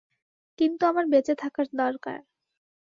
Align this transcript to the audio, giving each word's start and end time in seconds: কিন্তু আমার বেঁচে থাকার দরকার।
কিন্তু 0.59 0.83
আমার 0.85 1.05
বেঁচে 1.11 1.33
থাকার 1.41 1.67
দরকার। 1.75 2.19